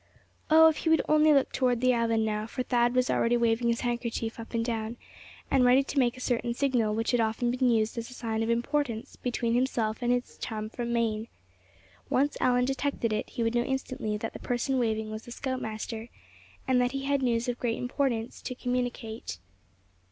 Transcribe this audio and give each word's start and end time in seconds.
Oh! 0.49 0.67
if 0.67 0.77
he 0.77 0.89
would 0.89 1.03
only 1.07 1.31
look 1.31 1.51
toward 1.51 1.79
the 1.79 1.93
island 1.93 2.25
now; 2.25 2.47
for 2.47 2.63
Thad 2.63 2.95
was 2.95 3.11
already 3.11 3.37
waving 3.37 3.67
his 3.67 3.81
handkerchief 3.81 4.39
up 4.39 4.55
and 4.55 4.65
down, 4.65 4.97
and 5.51 5.63
ready 5.63 5.83
to 5.83 5.99
make 5.99 6.17
a 6.17 6.19
certain 6.19 6.55
signal 6.55 6.95
which 6.95 7.11
had 7.11 7.19
often 7.21 7.51
been 7.51 7.69
used 7.69 7.95
as 7.99 8.09
a 8.09 8.15
sign 8.15 8.41
of 8.41 8.49
importance 8.49 9.15
between 9.15 9.53
himself 9.53 10.01
and 10.01 10.11
this 10.11 10.39
chum 10.39 10.71
from 10.71 10.91
Maine. 10.91 11.27
Once 12.09 12.35
Allan 12.41 12.65
detected 12.65 13.13
it, 13.13 13.29
he 13.29 13.43
would 13.43 13.53
know 13.53 13.61
instantly 13.61 14.17
that 14.17 14.33
the 14.33 14.39
person 14.39 14.79
waving 14.79 15.11
was 15.11 15.25
the 15.25 15.31
scout 15.31 15.61
master, 15.61 16.09
and 16.67 16.81
that 16.81 16.93
he 16.93 17.05
had 17.05 17.21
news 17.21 17.47
of 17.47 17.59
great 17.59 17.77
importance 17.77 18.41
to 18.41 18.55
communicate. 18.55 19.37